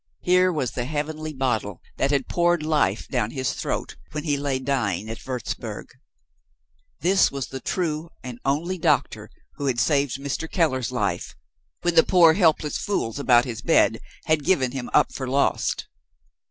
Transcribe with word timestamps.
Here 0.23 0.51
was 0.51 0.71
the 0.71 0.85
heavenly 0.85 1.31
bottle 1.31 1.79
that 1.97 2.09
had 2.09 2.27
poured 2.27 2.63
life 2.63 3.07
down 3.07 3.29
his 3.29 3.53
throat, 3.53 3.97
when 4.13 4.23
he 4.23 4.35
lay 4.35 4.57
dying 4.57 5.07
at 5.11 5.23
Wurzburg! 5.23 5.89
This 7.01 7.29
was 7.31 7.49
the 7.49 7.59
true 7.59 8.09
and 8.23 8.39
only 8.43 8.79
doctor 8.79 9.29
who 9.57 9.67
had 9.67 9.79
saved 9.79 10.17
Mr. 10.17 10.49
Keller's 10.49 10.91
life, 10.91 11.35
when 11.83 11.93
the 11.93 12.01
poor 12.01 12.33
helpless 12.33 12.79
fools 12.79 13.19
about 13.19 13.45
his 13.45 13.61
bed 13.61 13.99
had 14.25 14.43
given 14.43 14.71
him 14.71 14.89
up 14.91 15.13
for 15.13 15.27
lost! 15.27 15.87